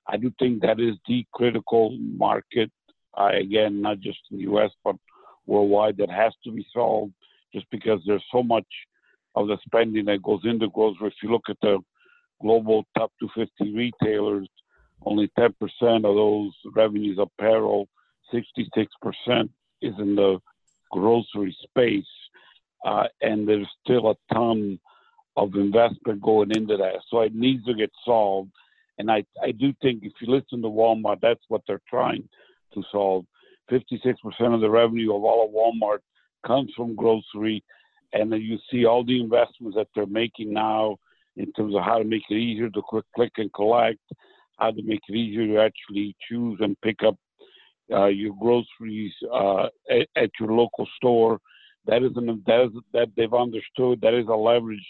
[0.07, 2.71] I do think that is the critical market.
[3.19, 4.71] Uh, again, not just in the U.S.
[4.85, 4.97] but
[5.47, 7.13] worldwide, that has to be solved.
[7.53, 8.67] Just because there's so much
[9.37, 11.09] of the spending that goes into grocery.
[11.09, 11.79] If you look at the
[12.41, 14.49] global top 250 retailers,
[15.07, 15.51] only 10%
[15.97, 17.89] of those revenues are apparel,
[18.33, 19.49] 66%
[19.83, 20.39] is in the
[20.91, 22.05] grocery space,
[22.85, 24.79] uh, and there's still a ton
[25.37, 27.01] of investment going into that.
[27.11, 28.51] So it needs to get solved.
[28.99, 32.29] And I, I do think if you listen to Walmart, that's what they're trying
[32.75, 33.25] to solve.
[33.71, 34.15] 56%
[34.55, 35.99] of the revenue of all of Walmart
[36.47, 37.65] comes from grocery.
[38.13, 40.99] And then you see all the investments that they're making now
[41.37, 43.99] in terms of how to make it easier to click, click and collect,
[44.59, 47.17] how to make it easier to actually choose and pick up
[47.93, 51.39] uh, your groceries uh, at, at, your local store.
[51.87, 54.01] That is an that is that they've understood.
[54.01, 54.87] That is a leverage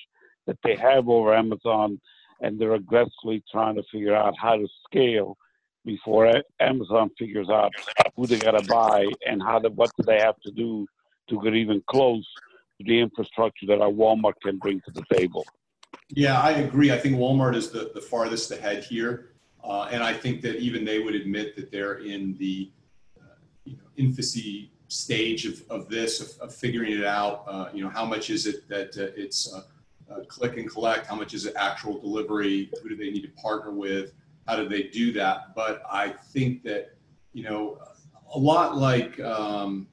[0.46, 2.00] that they have over Amazon,
[2.40, 5.36] and they're aggressively trying to figure out how to scale
[5.84, 7.72] before Amazon figures out
[8.16, 10.86] who they got to buy and how what do they have to do
[11.28, 12.24] to get even close
[12.78, 15.44] to the infrastructure that our Walmart can bring to the table.
[16.10, 16.92] Yeah, I agree.
[16.92, 19.30] I think Walmart is the, the farthest ahead here.
[19.62, 22.70] Uh, and I think that even they would admit that they're in the
[23.64, 27.44] you know, infancy stage of, of this, of, of figuring it out.
[27.46, 29.62] Uh, you know, how much is it that uh, it's uh,
[30.12, 31.06] uh, click and collect?
[31.06, 32.70] How much is it actual delivery?
[32.82, 34.12] Who do they need to partner with?
[34.46, 35.54] How do they do that?
[35.54, 36.96] But I think that,
[37.32, 37.78] you know,
[38.34, 39.86] a lot like um,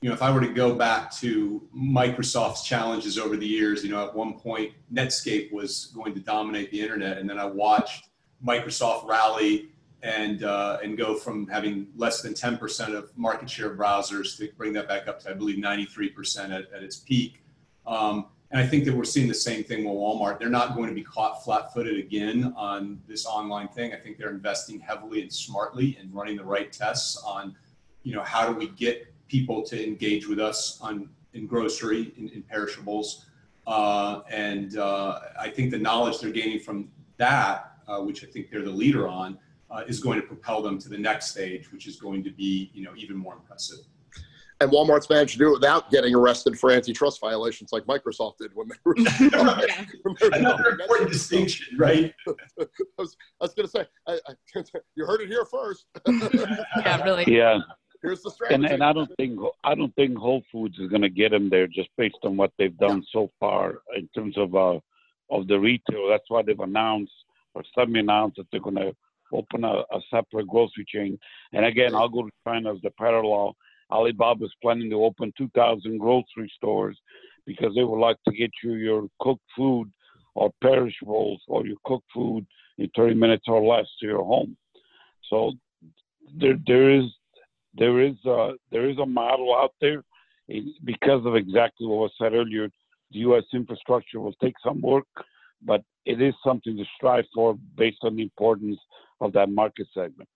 [0.00, 3.90] you know, if I were to go back to Microsoft's challenges over the years, you
[3.90, 8.08] know, at one point Netscape was going to dominate the internet, and then I watched
[8.44, 9.68] Microsoft rally
[10.02, 14.48] and uh, and go from having less than 10% of market share of browsers to
[14.56, 17.42] bring that back up to I believe 93% at, at its peak.
[17.86, 20.40] Um, and I think that we're seeing the same thing with Walmart.
[20.40, 23.92] They're not going to be caught flat-footed again on this online thing.
[23.92, 27.54] I think they're investing heavily and smartly and running the right tests on,
[28.02, 32.28] you know, how do we get people to engage with us on in grocery, in,
[32.30, 33.26] in perishables.
[33.66, 38.50] Uh, and uh, I think the knowledge they're gaining from that, uh, which I think
[38.50, 39.38] they're the leader on,
[39.70, 42.70] uh, is going to propel them to the next stage, which is going to be,
[42.74, 43.78] you know, even more impressive.
[44.62, 48.50] And Walmart's managed to do it without getting arrested for antitrust violations like Microsoft did
[48.54, 48.94] when they were.
[50.32, 52.12] Another important distinction, right?
[52.28, 52.66] I
[52.98, 54.62] was, was going to say, I, I,
[54.96, 55.86] you heard it here first.
[56.06, 57.24] yeah, really.
[57.26, 57.60] Yeah
[58.02, 58.54] here's the strategy.
[58.54, 61.50] And, and I don't think I don't think Whole Foods is going to get them
[61.50, 63.12] there just based on what they've done yeah.
[63.12, 64.78] so far in terms of uh,
[65.30, 66.08] of the retail.
[66.08, 67.12] That's why they've announced
[67.54, 68.94] or semi-announced that they're going to
[69.32, 71.18] open a, a, separate grocery chain.
[71.52, 73.56] And again, I'll go to China as the parallel.
[73.90, 76.98] Alibaba is planning to open 2,000 grocery stores
[77.46, 79.90] because they would like to get you your cooked food
[80.34, 82.46] or perishables or your cooked food
[82.78, 84.56] in 30 minutes or less to your home.
[85.28, 85.52] So
[86.36, 87.04] there, there is
[87.74, 90.02] there is a, there is a model out there
[90.84, 92.68] because of exactly what was said earlier.
[93.12, 93.44] The U.S.
[93.52, 95.06] infrastructure will take some work,
[95.62, 98.78] but it is something to strive for based on the importance
[99.20, 100.28] of that market segment.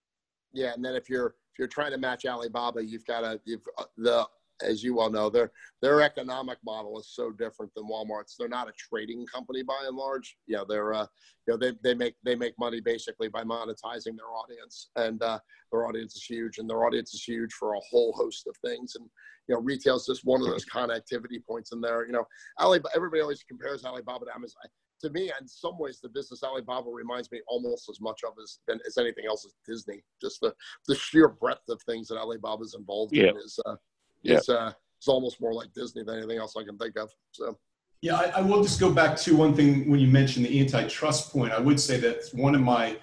[0.52, 3.62] Yeah, and then if you're if you're trying to match Alibaba, you've got to you've
[3.78, 4.26] uh, the
[4.62, 5.50] as you well know, their
[5.82, 8.36] their economic model is so different than Walmart's.
[8.38, 10.36] They're not a trading company by and large.
[10.46, 11.06] You know, they're uh,
[11.46, 15.38] you know they, they make they make money basically by monetizing their audience, and uh,
[15.72, 18.94] their audience is huge, and their audience is huge for a whole host of things.
[18.96, 19.08] And
[19.48, 22.06] you know, retail is just one of those connectivity points in there.
[22.06, 22.24] You know,
[22.60, 22.90] Alibaba.
[22.94, 24.62] Everybody always compares Alibaba to Amazon.
[25.00, 28.58] To me, in some ways, the business Alibaba reminds me almost as much of as
[28.86, 30.02] as anything else as Disney.
[30.20, 30.54] Just the
[30.88, 33.28] the sheer breadth of things that Alibaba's involved yeah.
[33.28, 33.76] in is uh,
[34.22, 34.36] yeah.
[34.36, 37.10] is uh, is almost more like Disney than anything else I can think of.
[37.32, 37.58] So.
[38.00, 41.32] Yeah, I, I, will just go back to one thing when you mentioned the antitrust
[41.32, 41.54] point.
[41.54, 42.98] I would say that one of my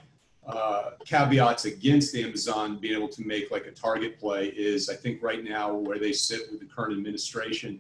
[0.46, 5.24] uh, caveats against Amazon being able to make like a target play is I think
[5.24, 7.80] right now where they sit with the current administration,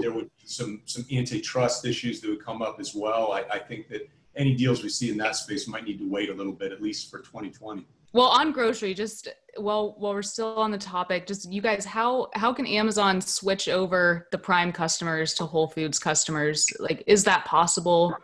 [0.00, 3.32] there would be some some antitrust issues that would come up as well.
[3.32, 6.30] I, I think that any deals we see in that space might need to wait
[6.30, 7.86] a little bit, at least for 2020.
[8.12, 12.28] Well, on grocery, just while while we're still on the topic, just you guys, how
[12.34, 16.66] how can Amazon switch over the Prime customers to Whole Foods customers?
[16.78, 18.14] Like, is that possible?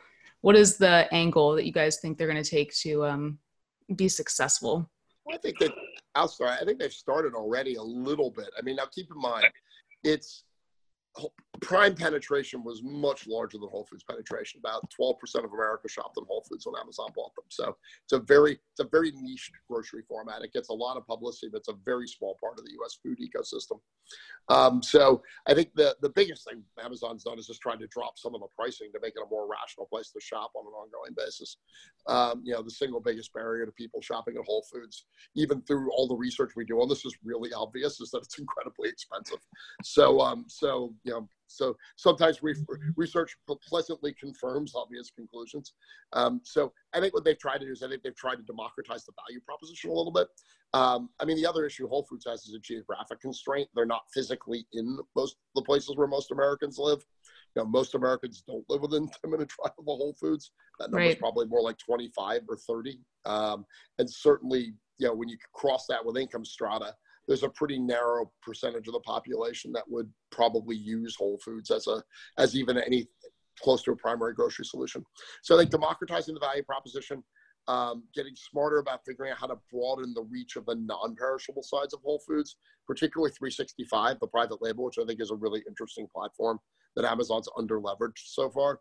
[0.40, 3.38] What is the angle that you guys think they're going to take to um,
[3.96, 4.90] be successful?
[5.24, 5.72] Well, I think that
[6.14, 6.58] I'll start.
[6.60, 8.48] I think they've started already a little bit.
[8.58, 9.46] I mean, now keep in mind,
[10.02, 10.43] it's
[11.61, 14.59] Prime penetration was much larger than Whole Foods penetration.
[14.59, 17.44] About 12% of America shopped in Whole Foods when Amazon bought them.
[17.48, 20.42] So it's a very it's a very niche grocery format.
[20.42, 22.98] It gets a lot of publicity, but it's a very small part of the U.S.
[23.03, 23.79] food ecosystem.
[24.48, 28.18] Um, so I think the the biggest thing Amazon's done is just trying to drop
[28.18, 30.72] some of the pricing to make it a more rational place to shop on an
[30.72, 31.57] ongoing basis.
[32.07, 35.90] Um, you know, the single biggest barrier to people shopping at Whole Foods, even through
[35.92, 39.38] all the research we do on this, is really obvious, is that it's incredibly expensive.
[39.83, 42.55] So um, so you know so sometimes re-
[42.97, 43.37] research
[43.69, 45.75] pleasantly confirms obvious conclusions.
[46.12, 48.43] Um, so I think what they've tried to do is I think they've tried to
[48.43, 50.29] democratize the value proposition a little bit.
[50.73, 53.69] Um, I mean, the other issue Whole Foods has is a geographic constraint.
[53.75, 57.05] They're not physically in most the places where most Americans live.
[57.55, 60.51] You know, most Americans don't live within 10 minute drive of a Whole Foods.
[60.81, 61.11] That number right.
[61.11, 62.99] is probably more like 25 or 30.
[63.25, 63.64] Um,
[63.99, 66.95] and certainly, you know, when you cross that with income strata,
[67.26, 71.87] there's a pretty narrow percentage of the population that would probably use Whole Foods as
[71.87, 72.02] a
[72.38, 73.06] as even any
[73.62, 75.04] close to a primary grocery solution.
[75.42, 77.22] So I think democratizing the value proposition,
[77.68, 81.94] um, getting smarter about figuring out how to broaden the reach of the non-perishable sides
[81.94, 82.56] of Whole Foods,
[82.87, 86.58] particularly 365, the private label, which I think is a really interesting platform
[86.96, 88.80] that Amazon's under leveraged so far.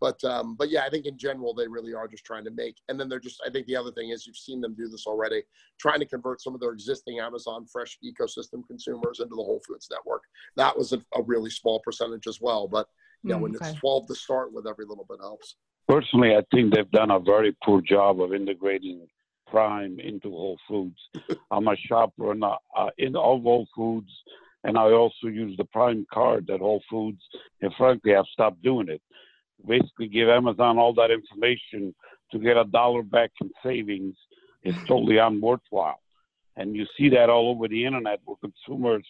[0.00, 2.76] But um, but yeah, I think in general they really are just trying to make.
[2.88, 5.06] And then they're just I think the other thing is you've seen them do this
[5.06, 5.42] already,
[5.78, 9.88] trying to convert some of their existing Amazon Fresh ecosystem consumers into the Whole Foods
[9.90, 10.22] network.
[10.56, 12.86] That was a, a really small percentage as well, but
[13.22, 13.70] you know mm, when okay.
[13.70, 15.56] it's 12 to start with, every little bit helps.
[15.86, 19.06] Personally, I think they've done a very poor job of integrating
[19.48, 20.96] Prime into Whole Foods.
[21.50, 22.56] I'm a shopper in, uh,
[22.96, 24.10] in all Whole Foods,
[24.64, 27.22] and I also use the Prime card at Whole Foods.
[27.62, 29.00] And frankly, I've stopped doing it
[29.66, 31.94] basically give Amazon all that information
[32.32, 34.14] to get a dollar back in savings
[34.62, 35.98] is totally unworthwhile.
[36.56, 39.04] And you see that all over the internet where consumers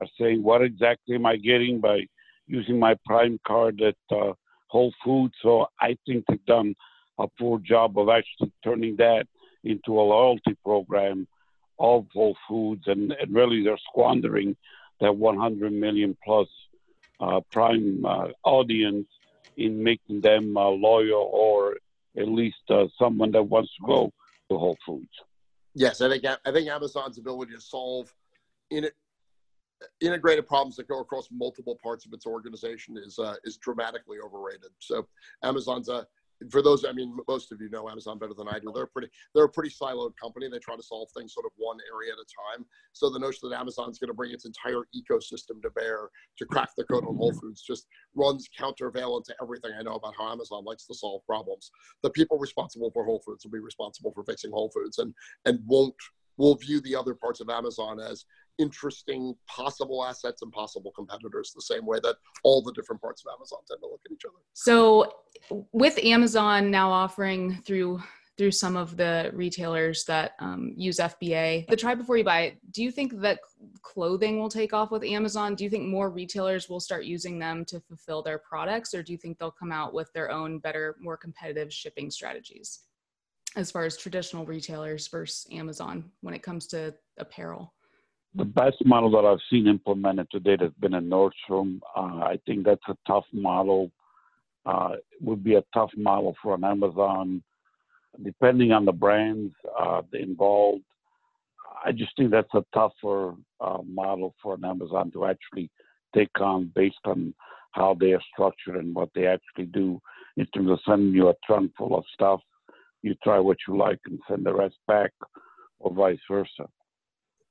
[0.00, 2.06] are saying, what exactly am I getting by
[2.46, 4.32] using my Prime card at uh,
[4.68, 5.34] Whole Foods?
[5.42, 6.74] So I think they've done
[7.18, 9.26] a poor job of actually turning that
[9.62, 11.28] into a loyalty program
[11.78, 14.56] of Whole Foods, and, and really they're squandering
[15.00, 16.48] that 100 million plus
[17.20, 19.06] uh, Prime uh, audience
[19.56, 21.76] in making them uh, loyal or
[22.16, 24.12] at least uh, someone that wants to go
[24.50, 25.08] to Whole Foods.
[25.74, 28.14] Yes, I think I think Amazon's ability to solve
[28.70, 28.88] in
[30.00, 34.70] integrated problems that go across multiple parts of its organization is uh, is dramatically overrated.
[34.78, 35.06] So
[35.42, 36.06] Amazon's a
[36.50, 38.72] for those, I mean, most of you know Amazon better than I do.
[38.74, 40.48] They're pretty, they're a pretty siloed company.
[40.48, 42.66] They try to solve things sort of one area at a time.
[42.92, 46.70] So the notion that Amazon's going to bring its entire ecosystem to bear to crack
[46.76, 47.40] the code on Whole mm-hmm.
[47.40, 51.70] Foods just runs countervailant to everything I know about how Amazon likes to solve problems.
[52.02, 55.60] The people responsible for Whole Foods will be responsible for fixing Whole Foods, and and
[55.66, 55.94] won't
[56.36, 58.24] will view the other parts of Amazon as
[58.58, 63.32] interesting possible assets and possible competitors the same way that all the different parts of
[63.34, 64.38] Amazon tend to look at each other.
[64.52, 65.12] So
[65.72, 68.02] with Amazon now offering through
[68.36, 72.58] through some of the retailers that um, use FBA, the try before you buy, it
[72.72, 73.38] do you think that
[73.82, 75.54] clothing will take off with Amazon?
[75.54, 79.12] Do you think more retailers will start using them to fulfill their products, or do
[79.12, 82.80] you think they'll come out with their own better, more competitive shipping strategies
[83.56, 87.72] as far as traditional retailers versus Amazon when it comes to apparel?
[88.34, 91.80] The best model that I've seen implemented to date has been in Nordstrom.
[91.96, 93.90] Uh, I think that's a tough model.
[94.66, 97.42] Uh, would be a tough model for an Amazon,
[98.22, 100.82] depending on the brands uh, involved.
[101.84, 105.70] I just think that's a tougher uh, model for an Amazon to actually
[106.14, 107.34] take on based on
[107.72, 110.00] how they are structured and what they actually do
[110.38, 112.40] in terms of sending you a trunk full of stuff.
[113.02, 115.12] You try what you like and send the rest back,
[115.78, 116.68] or vice versa.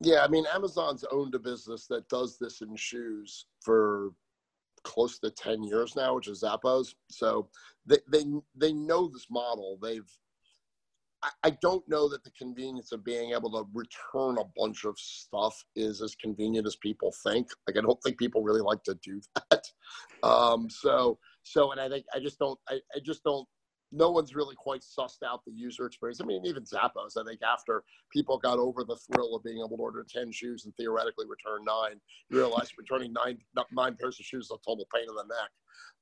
[0.03, 4.11] Yeah, I mean, Amazon's owned a business that does this in shoes for
[4.83, 6.93] close to 10 years now, which is Zappos.
[7.09, 7.47] So
[7.85, 9.79] they, they, they know this model.
[9.81, 10.09] They've,
[11.41, 15.63] I, don't know that the convenience of being able to return a bunch of stuff
[15.73, 17.47] is as convenient as people think.
[17.65, 19.63] Like, I don't think people really like to do that.
[20.23, 23.45] Um, so, so, and I think I just don't, I, I just don't
[23.93, 26.19] no one's really quite sussed out the user experience.
[26.19, 29.77] I mean, even Zappos, I think after people got over the thrill of being able
[29.77, 33.37] to order 10 shoes and theoretically return nine, you realize returning nine,
[33.71, 35.51] nine pairs of shoes is a total pain in the neck.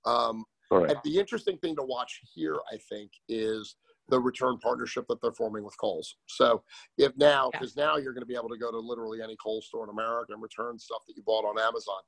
[0.06, 0.46] Um,
[0.90, 3.76] And the interesting thing to watch here, I think, is
[4.08, 6.16] the return partnership that they're forming with Kohl's.
[6.28, 6.64] So
[6.98, 7.86] if now, because yeah.
[7.86, 10.32] now you're going to be able to go to literally any Kohl's store in America
[10.32, 12.02] and return stuff that you bought on Amazon.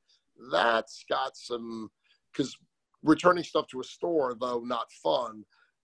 [0.52, 1.92] That's got some,
[2.32, 2.56] because
[3.04, 5.44] returning stuff to a store, though not fun,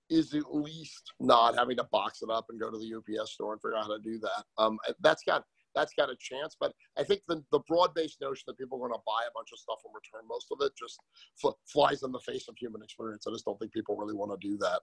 [0.10, 3.54] is at least not having to box it up and go to the UPS store
[3.54, 4.44] and figure out how to do that.
[4.58, 5.44] Um, that's got
[5.76, 8.92] that's got a chance, but I think the, the broad-based notion that people are going
[8.92, 11.00] to buy a bunch of stuff and return most of it just
[11.40, 13.26] fl- flies in the face of human experience.
[13.28, 14.82] I just don't think people really want to do that.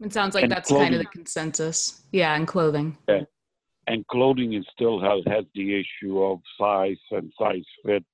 [0.00, 0.86] It sounds like and that's clothing.
[0.86, 2.02] kind of the consensus.
[2.12, 2.96] Yeah, and clothing.
[3.08, 3.22] Yeah.
[3.86, 8.04] And clothing is still has, has the issue of size and size fit.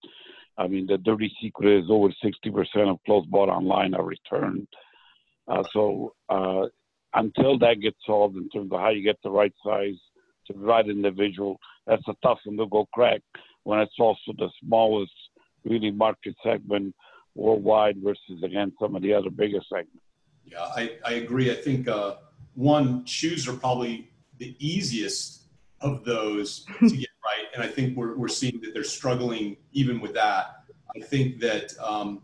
[0.56, 4.68] I mean, the dirty secret is over 60% of clothes bought online are returned.
[5.48, 6.66] Uh, so uh,
[7.14, 9.94] until that gets solved in terms of how you get the right size
[10.46, 13.20] to the right individual, that's a tough one to go crack
[13.64, 15.12] when it's also the smallest
[15.64, 16.94] really market segment
[17.34, 20.04] worldwide versus again some of the other bigger segments.
[20.44, 21.50] Yeah, I, I agree.
[21.50, 22.16] I think uh,
[22.54, 25.42] one shoes are probably the easiest
[25.80, 30.00] of those to get right, and I think we're we're seeing that they're struggling even
[30.00, 30.64] with that.
[30.94, 32.22] I think that um,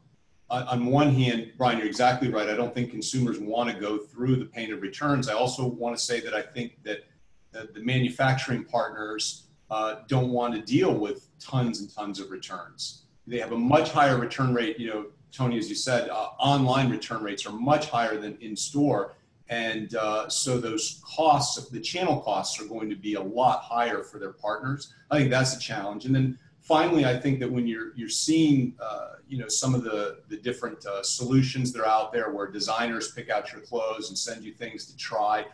[0.51, 2.49] on one hand, Bryan, you're exactly right.
[2.49, 5.29] I don't think consumers want to go through the pain of returns.
[5.29, 7.05] I also want to say that I think that
[7.53, 13.05] the manufacturing partners uh, don't want to deal with tons and tons of returns.
[13.27, 14.79] They have a much higher return rate.
[14.79, 18.57] You know, Tony, as you said, uh, online return rates are much higher than in
[18.57, 19.15] store.
[19.49, 24.03] And uh, so those costs, the channel costs are going to be a lot higher
[24.03, 24.93] for their partners.
[25.11, 26.05] I think that's a challenge.
[26.05, 26.39] And then
[26.71, 30.37] finally, I think that when you're you're seeing uh, you know some of the the
[30.37, 34.45] different uh, solutions that are out there, where designers pick out your clothes and send
[34.45, 35.45] you things to try,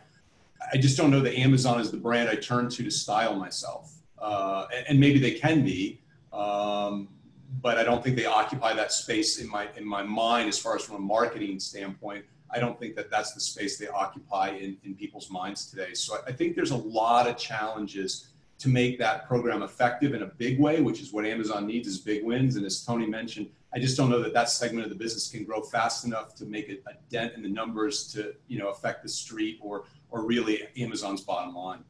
[0.71, 3.95] I just don't know that Amazon is the brand I turn to to style myself,
[4.19, 5.99] uh, and, and, maybe they can be.
[6.31, 7.09] Um,
[7.61, 10.75] but I don't think they occupy that space in my in my mind as far
[10.75, 12.25] as from a marketing standpoint.
[12.51, 15.93] I don't think that that's the space they occupy in, in people's minds today.
[15.93, 18.27] So I, I think there's a lot of challenges
[18.59, 21.99] to make that program effective in a big way, which is what Amazon needs is
[21.99, 22.55] big wins.
[22.55, 25.43] And as Tony mentioned, I just don't know that that segment of the business can
[25.43, 26.77] grow fast enough to make a,
[27.09, 31.53] dent in the numbers to you know affect the street or or really Amazon's bottom
[31.53, 31.83] line.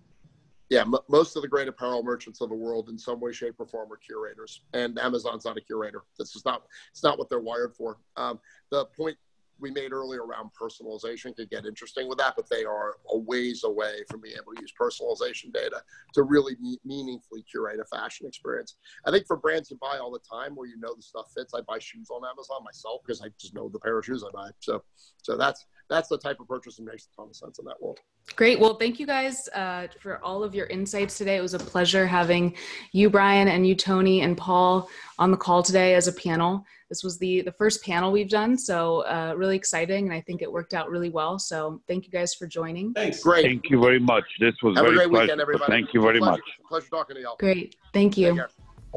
[0.69, 3.55] Yeah, m- most of the great apparel merchants of the world, in some way, shape,
[3.57, 6.03] or form, are curators, and Amazon's not a curator.
[6.17, 7.99] This is not it's not what they're wired for.
[8.17, 8.39] Um,
[8.69, 9.17] the point
[9.59, 13.63] we made earlier around personalization could get interesting with that, but they are a ways
[13.63, 15.81] away from being able to use personalization data
[16.13, 18.75] to really me- meaningfully curate a fashion experience.
[19.05, 21.53] I think for brands you buy all the time where you know the stuff fits,
[21.53, 24.31] I buy shoes on Amazon myself because I just know the pair of shoes I
[24.31, 24.49] buy.
[24.59, 24.83] So,
[25.21, 27.81] so that's that's the type of purchase that makes a ton of sense in that
[27.81, 27.99] world.
[28.35, 28.59] Great.
[28.59, 31.37] Well, thank you guys uh, for all of your insights today.
[31.37, 32.55] It was a pleasure having
[32.91, 36.65] you, Bryan, and you, Tony, and Paul on the call today as a panel.
[36.89, 40.41] This was the the first panel we've done, so uh, really exciting, and I think
[40.41, 41.37] it worked out really well.
[41.37, 42.93] So thank you guys for joining.
[42.93, 43.21] Thanks.
[43.21, 43.45] Great.
[43.45, 44.23] Thank you very much.
[44.39, 45.23] This was Have very a great pleasure.
[45.23, 45.71] weekend, everybody.
[45.71, 46.41] Thank you very pleasure, much.
[46.69, 47.35] Pleasure talking to y'all.
[47.37, 47.75] Great.
[47.93, 48.41] Thank you.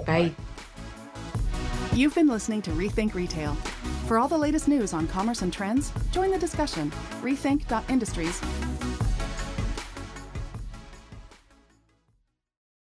[0.07, 0.33] Bye.
[1.93, 3.55] You've been listening to Rethink Retail.
[4.07, 6.91] For all the latest news on commerce and trends, join the discussion.
[7.23, 8.41] Rethink.industries